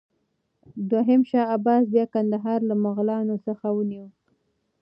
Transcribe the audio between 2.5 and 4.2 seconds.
له مغلانو څخه ونیوه.